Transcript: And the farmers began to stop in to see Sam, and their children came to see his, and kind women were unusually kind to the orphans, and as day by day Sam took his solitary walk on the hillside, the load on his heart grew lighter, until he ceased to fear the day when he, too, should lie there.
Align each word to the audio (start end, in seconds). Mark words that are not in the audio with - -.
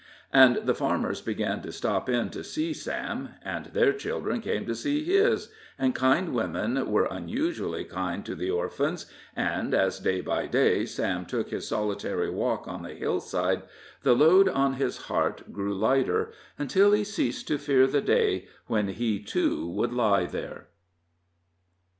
And 0.33 0.55
the 0.65 0.73
farmers 0.73 1.21
began 1.21 1.61
to 1.61 1.71
stop 1.71 2.09
in 2.09 2.31
to 2.31 2.43
see 2.43 2.73
Sam, 2.73 3.35
and 3.43 3.67
their 3.67 3.93
children 3.93 4.41
came 4.41 4.65
to 4.65 4.73
see 4.73 5.03
his, 5.03 5.49
and 5.77 5.93
kind 5.93 6.33
women 6.33 6.89
were 6.89 7.05
unusually 7.05 7.83
kind 7.83 8.25
to 8.25 8.33
the 8.33 8.49
orphans, 8.49 9.05
and 9.35 9.75
as 9.75 9.99
day 9.99 10.19
by 10.21 10.47
day 10.47 10.85
Sam 10.87 11.27
took 11.27 11.51
his 11.51 11.67
solitary 11.67 12.31
walk 12.31 12.67
on 12.67 12.81
the 12.81 12.95
hillside, 12.95 13.61
the 14.01 14.15
load 14.15 14.49
on 14.49 14.73
his 14.73 15.01
heart 15.03 15.53
grew 15.53 15.75
lighter, 15.75 16.31
until 16.57 16.93
he 16.93 17.03
ceased 17.03 17.47
to 17.49 17.59
fear 17.59 17.85
the 17.85 18.01
day 18.01 18.47
when 18.65 18.87
he, 18.87 19.19
too, 19.21 19.71
should 19.79 19.93
lie 19.93 20.25
there. 20.25 20.69